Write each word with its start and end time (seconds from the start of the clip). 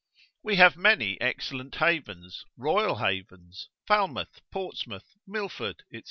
We 0.43 0.55
have 0.55 0.77
many 0.77 1.21
excellent 1.21 1.75
havens, 1.75 2.43
royal 2.57 2.95
havens, 2.95 3.69
Falmouth, 3.85 4.41
Portsmouth, 4.49 5.15
Milford, 5.27 5.83
&c. 5.91 5.99